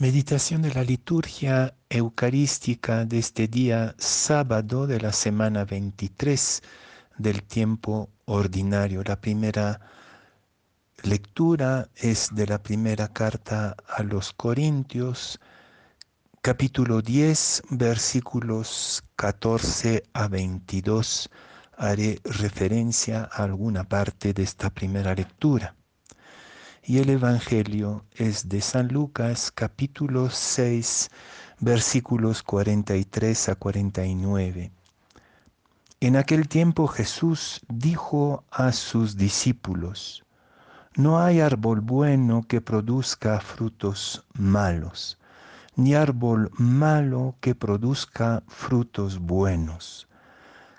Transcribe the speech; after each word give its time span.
Meditación 0.00 0.62
de 0.62 0.72
la 0.72 0.84
liturgia 0.84 1.74
eucarística 1.90 3.04
de 3.04 3.18
este 3.18 3.48
día 3.48 3.96
sábado 3.98 4.86
de 4.86 5.00
la 5.00 5.12
semana 5.12 5.64
23 5.64 6.62
del 7.16 7.42
tiempo 7.42 8.08
ordinario. 8.24 9.02
La 9.02 9.20
primera 9.20 9.80
lectura 11.02 11.88
es 11.96 12.32
de 12.32 12.46
la 12.46 12.62
primera 12.62 13.08
carta 13.08 13.74
a 13.88 14.04
los 14.04 14.32
Corintios, 14.32 15.40
capítulo 16.42 17.02
10, 17.02 17.64
versículos 17.70 19.02
14 19.16 20.04
a 20.12 20.28
22. 20.28 21.28
Haré 21.76 22.20
referencia 22.22 23.28
a 23.32 23.42
alguna 23.42 23.82
parte 23.82 24.32
de 24.32 24.44
esta 24.44 24.70
primera 24.70 25.12
lectura. 25.12 25.74
Y 26.88 27.00
el 27.00 27.10
Evangelio 27.10 28.06
es 28.14 28.48
de 28.48 28.62
San 28.62 28.88
Lucas 28.88 29.52
capítulo 29.54 30.30
6 30.30 31.10
versículos 31.60 32.42
43 32.42 33.50
a 33.50 33.56
49. 33.56 34.72
En 36.00 36.16
aquel 36.16 36.48
tiempo 36.48 36.86
Jesús 36.86 37.60
dijo 37.68 38.42
a 38.50 38.72
sus 38.72 39.18
discípulos, 39.18 40.24
No 40.96 41.20
hay 41.20 41.40
árbol 41.40 41.82
bueno 41.82 42.46
que 42.48 42.62
produzca 42.62 43.38
frutos 43.40 44.24
malos, 44.32 45.18
ni 45.76 45.94
árbol 45.94 46.50
malo 46.56 47.36
que 47.42 47.54
produzca 47.54 48.42
frutos 48.48 49.18
buenos. 49.18 50.08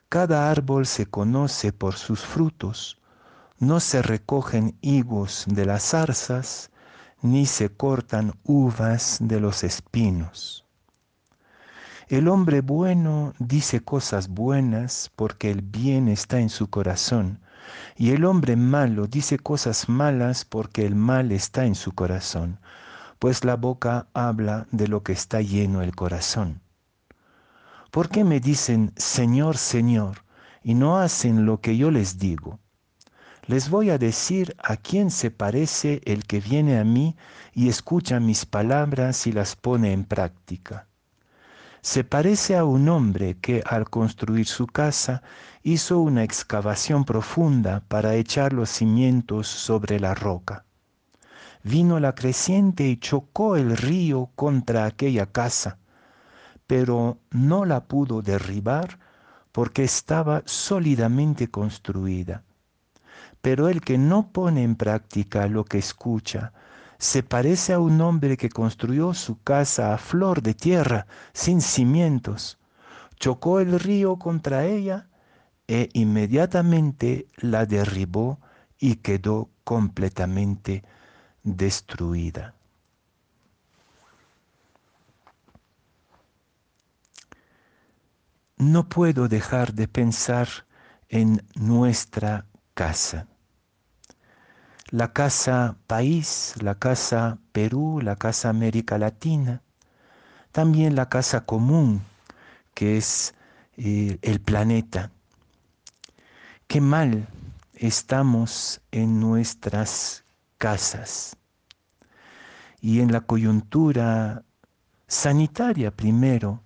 Cada 0.10 0.50
árbol 0.50 0.88
se 0.88 1.06
conoce 1.06 1.72
por 1.72 1.94
sus 1.94 2.22
frutos 2.22 2.99
no 3.60 3.82
se 3.82 4.02
recogen 4.02 4.78
higos 4.80 5.44
de 5.46 5.66
las 5.66 5.84
zarzas, 5.84 6.72
ni 7.22 7.46
se 7.46 7.70
cortan 7.70 8.34
uvas 8.44 9.18
de 9.20 9.42
los 9.42 9.66
espinos. 9.66 10.66
El 12.08 12.30
hombre 12.30 12.62
bueno 12.62 13.34
dice 13.38 13.82
cosas 13.82 14.30
buenas 14.30 15.12
porque 15.18 15.52
el 15.52 15.62
bien 15.62 16.08
está 16.08 16.40
en 16.40 16.50
su 16.50 16.70
corazón, 16.70 17.42
y 17.98 18.12
el 18.12 18.24
hombre 18.24 18.56
malo 18.56 19.08
dice 19.08 19.38
cosas 19.38 19.90
malas 19.90 20.46
porque 20.46 20.86
el 20.86 20.96
mal 20.96 21.34
está 21.34 21.66
en 21.66 21.76
su 21.76 21.92
corazón, 21.92 22.60
pues 23.20 23.44
la 23.44 23.58
boca 23.58 24.08
habla 24.14 24.68
de 24.72 24.88
lo 24.88 25.04
que 25.04 25.12
está 25.12 25.42
lleno 25.42 25.82
el 25.82 25.94
corazón. 25.94 26.62
¿Por 27.92 28.08
qué 28.08 28.24
me 28.24 28.40
dicen 28.40 28.94
Señor, 28.96 29.58
Señor, 29.58 30.24
y 30.64 30.76
no 30.76 30.98
hacen 30.98 31.46
lo 31.46 31.60
que 31.60 31.76
yo 31.76 31.92
les 31.92 32.18
digo? 32.18 32.60
Les 33.50 33.72
voy 33.72 33.90
a 33.90 33.98
decir 33.98 34.56
a 34.60 34.78
quién 34.78 35.10
se 35.10 35.32
parece 35.32 36.02
el 36.06 36.26
que 36.26 36.40
viene 36.40 36.78
a 36.78 36.84
mí 36.84 37.16
y 37.52 37.68
escucha 37.68 38.20
mis 38.20 38.46
palabras 38.46 39.26
y 39.26 39.32
las 39.32 39.56
pone 39.56 39.92
en 39.92 40.06
práctica. 40.06 40.88
Se 41.82 42.04
parece 42.04 42.56
a 42.56 42.64
un 42.64 42.88
hombre 42.90 43.40
que 43.42 43.64
al 43.66 43.90
construir 43.90 44.46
su 44.46 44.68
casa 44.68 45.24
hizo 45.64 45.98
una 45.98 46.24
excavación 46.24 47.06
profunda 47.06 47.82
para 47.88 48.14
echar 48.14 48.54
los 48.54 48.70
cimientos 48.70 49.48
sobre 49.48 50.00
la 50.00 50.14
roca. 50.14 50.66
Vino 51.64 52.00
la 52.00 52.14
creciente 52.14 52.88
y 52.88 52.98
chocó 52.98 53.56
el 53.56 53.76
río 53.76 54.30
contra 54.36 54.86
aquella 54.86 55.26
casa, 55.26 55.80
pero 56.68 57.18
no 57.32 57.66
la 57.66 57.86
pudo 57.86 58.22
derribar 58.22 59.00
porque 59.52 59.84
estaba 59.84 60.44
sólidamente 60.46 61.50
construida 61.50 62.44
pero 63.42 63.70
el 63.70 63.82
que 63.82 63.98
no 63.98 64.32
pone 64.32 64.64
en 64.64 64.76
práctica 64.76 65.48
lo 65.48 65.66
que 65.66 65.78
escucha, 65.78 66.54
se 66.98 67.24
parece 67.24 67.74
a 67.74 67.80
un 67.80 68.02
hombre 68.02 68.36
que 68.36 68.50
construyó 68.50 69.14
su 69.14 69.42
casa 69.42 69.94
a 69.94 69.98
flor 69.98 70.42
de 70.42 70.54
tierra, 70.54 71.08
sin 71.34 71.62
cimientos. 71.62 72.58
Chocó 73.18 73.62
el 73.62 73.80
río 73.80 74.18
contra 74.18 74.66
ella 74.66 75.08
e 75.68 75.90
inmediatamente 75.94 77.28
la 77.38 77.66
derribó 77.66 78.40
y 78.78 78.96
quedó 78.96 79.50
completamente 79.64 80.84
destruida. 81.44 82.56
No 88.58 88.90
puedo 88.90 89.30
dejar 89.30 89.74
de 89.74 89.88
pensar 89.88 90.50
en 91.08 91.46
nuestra 91.56 92.46
casa. 92.74 93.28
La 94.90 95.14
casa 95.14 95.78
país, 95.88 96.56
la 96.62 96.76
casa 96.76 97.38
Perú, 97.52 98.02
la 98.02 98.16
casa 98.16 98.50
América 98.50 98.98
Latina, 98.98 99.62
también 100.52 100.96
la 100.96 101.10
casa 101.10 101.46
común, 101.46 102.02
que 102.74 102.98
es 102.98 103.36
eh, 103.78 104.18
el 104.22 104.42
planeta. 104.42 105.12
Qué 106.68 106.82
mal 106.82 107.28
estamos 107.74 108.82
en 108.92 109.20
nuestras 109.20 110.24
casas 110.58 111.38
y 112.82 113.02
en 113.02 113.12
la 113.12 113.22
coyuntura 113.22 114.44
sanitaria 115.08 115.92
primero 115.92 116.62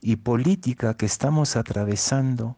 y 0.00 0.16
política 0.16 0.94
que 0.94 1.06
estamos 1.06 1.56
atravesando, 1.56 2.57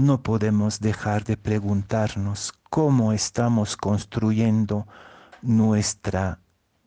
no 0.00 0.22
podemos 0.22 0.80
dejar 0.80 1.24
de 1.24 1.36
preguntarnos 1.36 2.54
cómo 2.70 3.12
estamos 3.12 3.76
construyendo 3.76 4.86
nuestra 5.42 6.40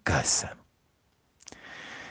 casa. 0.03 0.57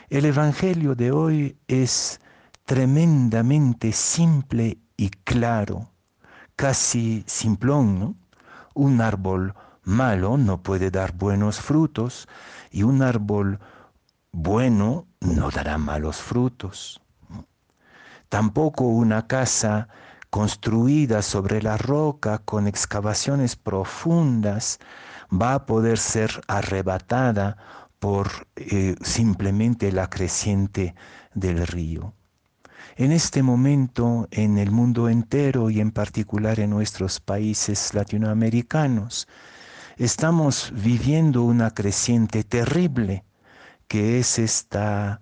El 0.09 0.25
Evangelio 0.25 0.95
de 0.95 1.11
hoy 1.11 1.57
es 1.67 2.21
tremendamente 2.63 3.91
simple 3.91 4.77
y 4.95 5.09
claro, 5.09 5.89
casi 6.55 7.25
simplón. 7.27 8.17
Un 8.73 9.01
árbol 9.01 9.53
malo 9.83 10.37
no 10.37 10.63
puede 10.63 10.89
dar 10.89 11.11
buenos 11.11 11.59
frutos 11.59 12.29
y 12.71 12.83
un 12.83 13.01
árbol 13.01 13.59
bueno 14.31 15.05
no 15.19 15.51
dará 15.51 15.77
malos 15.77 16.17
frutos. 16.17 17.01
Tampoco 18.29 18.85
una 18.85 19.27
casa 19.27 19.89
construida 20.33 21.21
sobre 21.21 21.61
la 21.61 21.77
roca 21.77 22.39
con 22.39 22.65
excavaciones 22.65 23.55
profundas, 23.55 24.79
va 25.31 25.53
a 25.53 25.65
poder 25.67 25.99
ser 25.99 26.41
arrebatada 26.47 27.55
por 27.99 28.47
eh, 28.55 28.95
simplemente 29.03 29.91
la 29.91 30.09
creciente 30.09 30.95
del 31.35 31.67
río. 31.67 32.15
En 32.95 33.11
este 33.11 33.43
momento, 33.43 34.27
en 34.31 34.57
el 34.57 34.71
mundo 34.71 35.07
entero 35.07 35.69
y 35.69 35.79
en 35.79 35.91
particular 35.91 36.59
en 36.59 36.71
nuestros 36.71 37.19
países 37.19 37.93
latinoamericanos, 37.93 39.27
estamos 39.97 40.73
viviendo 40.73 41.43
una 41.43 41.69
creciente 41.69 42.43
terrible, 42.43 43.23
que 43.87 44.17
es 44.17 44.39
esta, 44.39 45.21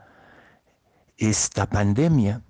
esta 1.17 1.69
pandemia 1.69 2.43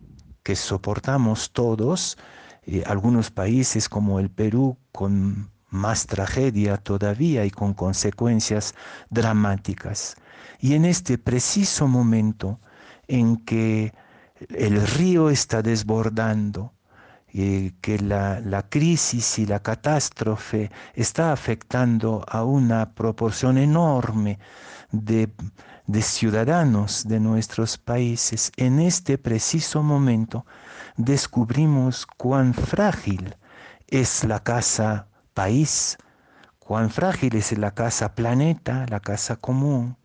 que 0.44 0.56
soportamos 0.56 1.50
todos 1.54 2.20
eh, 2.66 2.84
algunos 2.86 3.32
países 3.32 3.90
como 3.90 4.20
el 4.20 4.30
Perú 4.30 4.78
con 4.92 5.52
más 5.70 6.06
tragedia 6.06 6.78
todavía 6.78 7.46
y 7.46 7.52
con 7.52 7.74
consecuencias 7.74 8.76
dramáticas. 9.10 10.16
Y 10.60 10.74
en 10.74 10.86
este 10.86 11.18
preciso 11.18 11.88
momento 11.88 12.60
en 13.08 13.38
que 13.38 13.94
el 14.50 14.86
río 14.86 15.30
está 15.30 15.62
desbordando, 15.62 16.74
y 17.34 17.72
que 17.82 17.98
la, 18.00 18.42
la, 18.42 18.68
crisis 18.68 19.40
y 19.40 19.46
la 19.46 19.62
catástrofe 19.62 20.70
está 20.94 21.32
afectando 21.32 22.26
a 22.28 22.44
una 22.44 22.94
proporción 22.94 23.58
enorme 23.58 24.38
de, 24.92 25.30
de 25.92 26.02
ciudadanos 26.02 27.06
de 27.06 27.20
nuestros 27.20 27.78
países, 27.78 28.54
en 28.56 28.80
este 28.80 29.18
preciso 29.18 29.84
momento 29.84 30.46
descubrimos 30.96 32.06
cuán 32.06 32.54
frágil 32.54 33.36
es 33.88 34.24
la 34.24 34.42
casa 34.42 35.08
país, 35.34 35.98
cuán 36.60 36.92
frágil 36.92 37.36
es 37.36 37.58
la 37.58 37.72
casa 37.72 38.16
planeta, 38.16 38.86
la 38.88 39.02
casa 39.02 39.36
común. 39.36 39.98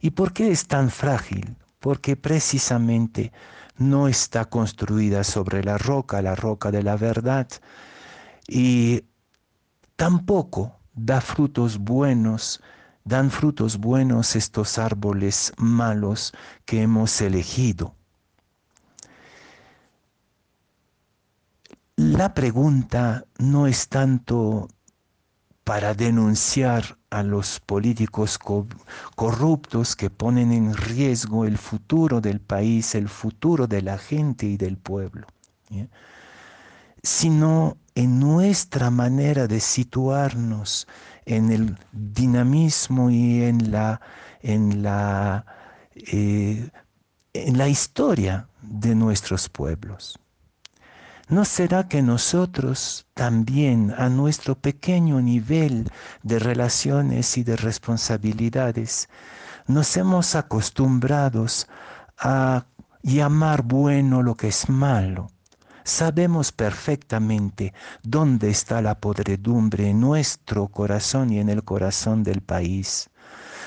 ¿Y 0.00 0.10
por 0.10 0.32
qué 0.32 0.52
es 0.52 0.68
tan 0.68 0.90
frágil? 0.90 1.56
Porque 1.80 2.14
precisamente 2.14 3.32
no 3.76 4.06
está 4.06 4.44
construida 4.44 5.24
sobre 5.24 5.64
la 5.64 5.76
roca, 5.76 6.22
la 6.22 6.36
roca 6.36 6.70
de 6.70 6.84
la 6.84 6.96
verdad, 6.96 7.48
y 8.46 9.06
tampoco 9.96 10.78
da 10.94 11.20
frutos 11.20 11.78
buenos, 11.78 12.62
dan 13.04 13.30
frutos 13.30 13.78
buenos 13.78 14.36
estos 14.36 14.78
árboles 14.78 15.52
malos 15.56 16.32
que 16.64 16.82
hemos 16.82 17.20
elegido. 17.20 17.94
La 21.96 22.32
pregunta 22.32 23.26
no 23.38 23.66
es 23.66 23.88
tanto 23.88 24.68
para 25.64 25.94
denunciar 25.94 26.98
a 27.10 27.22
los 27.22 27.60
políticos 27.60 28.38
corruptos 29.16 29.96
que 29.96 30.08
ponen 30.08 30.52
en 30.52 30.74
riesgo 30.74 31.44
el 31.44 31.58
futuro 31.58 32.20
del 32.20 32.40
país, 32.40 32.94
el 32.94 33.08
futuro 33.08 33.66
de 33.66 33.82
la 33.82 33.98
gente 33.98 34.46
y 34.46 34.56
del 34.56 34.78
pueblo, 34.78 35.26
sino 37.02 37.76
en 37.94 38.20
nuestra 38.20 38.90
manera 38.90 39.46
de 39.46 39.60
situarnos 39.60 40.86
en 41.26 41.50
el 41.50 41.78
dinamismo 41.92 43.10
y 43.10 43.42
en 43.42 43.70
la, 43.70 44.00
en 44.40 44.82
la, 44.82 45.44
eh, 45.94 46.70
en 47.32 47.58
la 47.58 47.68
historia 47.68 48.48
de 48.62 48.94
nuestros 48.94 49.48
pueblos. 49.48 50.18
¿No 51.28 51.44
será 51.44 51.86
que 51.86 52.02
nosotros 52.02 53.06
también 53.14 53.94
a 53.96 54.08
nuestro 54.08 54.56
pequeño 54.56 55.20
nivel 55.20 55.88
de 56.24 56.40
relaciones 56.40 57.38
y 57.38 57.44
de 57.44 57.56
responsabilidades 57.56 59.08
nos 59.68 59.96
hemos 59.96 60.34
acostumbrados 60.34 61.68
a 62.18 62.66
llamar 63.02 63.62
bueno 63.62 64.24
lo 64.24 64.36
que 64.36 64.48
es 64.48 64.68
malo? 64.68 65.30
Sabemos 65.84 66.52
perfectamente 66.52 67.72
dónde 68.02 68.50
está 68.50 68.82
la 68.82 68.98
podredumbre 68.98 69.90
en 69.90 70.00
nuestro 70.00 70.68
corazón 70.68 71.32
y 71.32 71.38
en 71.38 71.48
el 71.48 71.64
corazón 71.64 72.22
del 72.22 72.42
país. 72.42 73.10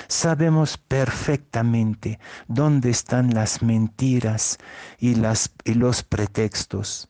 Sabemos 0.08 0.76
perfectamente 0.76 2.18
dónde 2.46 2.90
están 2.90 3.32
las 3.32 3.62
mentiras 3.62 4.58
y, 4.98 5.14
los 5.14 6.02
pretextos. 6.02 7.08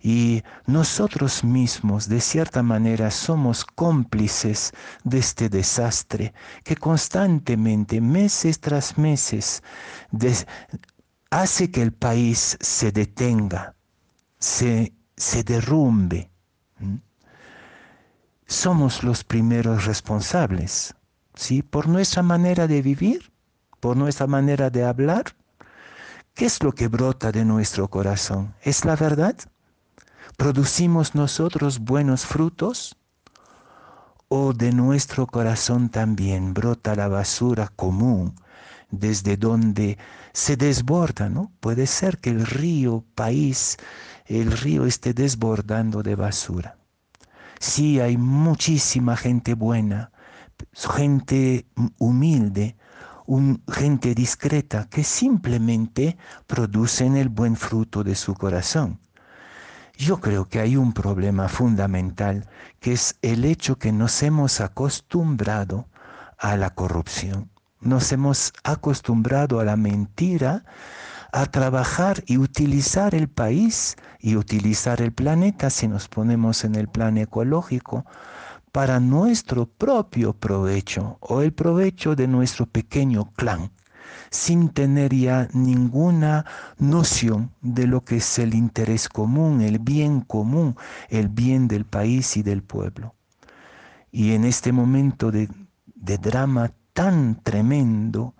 Y 0.00 0.42
nosotros 0.66 1.44
mismos, 1.44 2.08
de 2.08 2.20
cierta 2.20 2.62
manera, 2.62 3.10
somos 3.10 3.64
cómplices 3.64 4.72
de 5.04 5.18
este 5.18 5.48
desastre 5.48 6.32
que 6.64 6.76
constantemente, 6.76 8.00
meses 8.00 8.60
tras 8.60 8.96
meses, 8.96 9.62
hace 11.30 11.70
que 11.70 11.82
el 11.82 11.92
país 11.92 12.56
se 12.60 12.92
detenga, 12.92 13.74
se, 14.38 14.92
se 15.16 15.42
derrumbe. 15.42 16.30
Somos 18.46 19.02
los 19.02 19.24
primeros 19.24 19.84
responsables, 19.84 20.94
¿sí? 21.34 21.62
Por 21.62 21.88
nuestra 21.88 22.22
manera 22.22 22.66
de 22.66 22.82
vivir, 22.82 23.30
por 23.80 23.96
nuestra 23.96 24.26
manera 24.26 24.70
de 24.70 24.84
hablar, 24.84 25.34
¿Qué 26.38 26.46
es 26.46 26.62
lo 26.62 26.70
que 26.70 26.86
brota 26.86 27.32
de 27.32 27.44
nuestro 27.44 27.88
corazón? 27.88 28.54
¿Es 28.62 28.84
la 28.84 28.94
verdad? 28.94 29.34
¿Producimos 30.36 31.16
nosotros 31.16 31.80
buenos 31.80 32.26
frutos? 32.26 32.96
¿O 34.28 34.52
de 34.52 34.70
nuestro 34.70 35.26
corazón 35.26 35.88
también 35.88 36.54
brota 36.54 36.94
la 36.94 37.08
basura 37.08 37.72
común 37.74 38.36
desde 38.88 39.36
donde 39.36 39.98
se 40.32 40.56
desborda, 40.56 41.28
¿no? 41.28 41.50
Puede 41.58 41.88
ser 41.88 42.18
que 42.18 42.30
el 42.30 42.46
río 42.46 43.04
país, 43.16 43.76
el 44.28 44.52
río 44.52 44.84
esté 44.84 45.14
desbordando 45.14 46.02
de 46.02 46.14
basura. 46.14 46.76
Sí, 47.58 47.98
hay 47.98 48.16
muchísima 48.16 49.16
gente 49.16 49.54
buena, 49.54 50.12
gente 50.74 51.66
humilde, 51.98 52.76
gente 53.68 54.14
discreta 54.14 54.88
que 54.88 55.02
simplemente 55.02 56.16
producen 56.46 57.16
el 57.16 57.30
buen 57.30 57.56
fruto 57.56 58.04
de 58.04 58.14
su 58.14 58.34
corazón. 58.34 59.00
Yo 59.96 60.20
creo 60.20 60.48
que 60.48 60.60
hay 60.60 60.76
un 60.76 60.92
problema 60.92 61.48
fundamental 61.48 62.48
que 62.80 62.92
es 62.92 63.16
el 63.22 63.44
hecho 63.44 63.76
que 63.76 63.92
nos 63.92 64.22
hemos 64.22 64.60
acostumbrado 64.60 65.88
a 66.38 66.56
la 66.56 66.70
corrupción, 66.70 67.50
nos 67.80 68.12
hemos 68.12 68.52
acostumbrado 68.62 69.58
a 69.58 69.64
la 69.64 69.76
mentira, 69.76 70.64
a 71.32 71.46
trabajar 71.46 72.22
y 72.26 72.38
utilizar 72.38 73.14
el 73.14 73.28
país 73.28 73.96
y 74.18 74.36
utilizar 74.36 75.02
el 75.02 75.12
planeta 75.12 75.70
si 75.70 75.88
nos 75.88 76.08
ponemos 76.08 76.64
en 76.64 76.74
el 76.74 76.88
plan 76.88 77.18
ecológico 77.18 78.04
para 78.72 79.00
nuestro 79.00 79.66
propio 79.66 80.34
provecho 80.34 81.18
o 81.20 81.42
el 81.42 81.52
provecho 81.52 82.14
de 82.14 82.28
nuestro 82.28 82.66
pequeño 82.66 83.32
clan, 83.32 83.72
sin 84.30 84.70
tener 84.70 85.14
ya 85.14 85.48
ninguna 85.52 86.44
noción 86.78 87.52
de 87.60 87.86
lo 87.86 88.04
que 88.04 88.16
es 88.16 88.38
el 88.38 88.54
interés 88.54 89.08
común, 89.08 89.60
el 89.60 89.78
bien 89.78 90.20
común, 90.20 90.76
el 91.08 91.28
bien 91.28 91.68
del 91.68 91.84
país 91.84 92.36
y 92.36 92.42
del 92.42 92.62
pueblo. 92.62 93.14
Y 94.10 94.32
en 94.32 94.44
este 94.44 94.72
momento 94.72 95.30
de, 95.30 95.48
de 95.94 96.18
drama 96.18 96.72
tan 96.92 97.42
tremendo, 97.42 98.34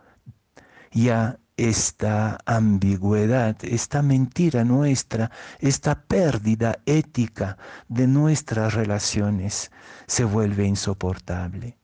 ya 0.91 1.39
esta 1.59 2.39
ambigüedad, 2.47 3.57
esta 3.63 4.01
mentira 4.01 4.63
nuestra, 4.63 5.33
esta 5.59 6.03
pérdida 6.03 6.79
ética 6.87 7.59
de 7.89 8.07
nuestras 8.07 8.75
relaciones 8.75 9.73
se 10.07 10.23
vuelve 10.23 10.65
insoportable. 10.65 11.77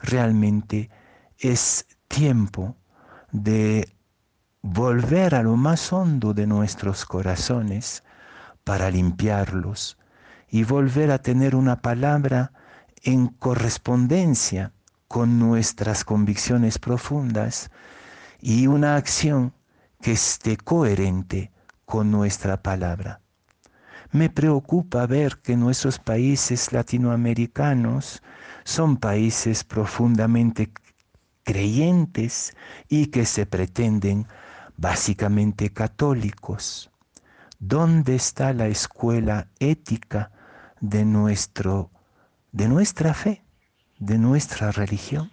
Realmente 0.00 0.88
es 1.38 1.86
tiempo 2.08 2.76
de 3.30 3.94
volver 4.62 5.34
a 5.34 5.42
lo 5.42 5.56
más 5.56 5.92
hondo 5.92 6.32
de 6.32 6.46
nuestros 6.46 7.04
corazones 7.04 8.02
para 8.64 8.90
limpiarlos 8.90 9.98
y 10.48 10.64
volver 10.64 11.10
a 11.10 11.18
tener 11.18 11.54
una 11.54 11.82
palabra 11.82 12.52
en 13.02 13.28
correspondencia 13.28 14.72
con 15.06 15.38
nuestras 15.38 16.02
convicciones 16.04 16.78
profundas 16.78 17.70
y 18.40 18.66
una 18.66 18.96
acción 18.96 19.52
que 20.00 20.12
esté 20.12 20.56
coherente 20.56 21.50
con 21.84 22.10
nuestra 22.10 22.62
palabra. 22.62 23.20
Me 24.10 24.30
preocupa 24.30 25.06
ver 25.06 25.38
que 25.38 25.56
nuestros 25.56 25.98
países 25.98 26.72
latinoamericanos 26.72 28.22
son 28.64 28.96
países 28.96 29.64
profundamente 29.64 30.72
creyentes 31.42 32.54
y 32.88 33.06
que 33.06 33.26
se 33.26 33.46
pretenden 33.46 34.26
básicamente 34.76 35.72
católicos. 35.72 36.90
¿Dónde 37.58 38.14
está 38.14 38.52
la 38.52 38.68
escuela 38.68 39.48
ética 39.58 40.30
de 40.80 41.04
nuestro 41.04 41.90
de 42.52 42.68
nuestra 42.68 43.12
fe, 43.14 43.42
de 43.98 44.16
nuestra 44.18 44.70
religión? 44.72 45.30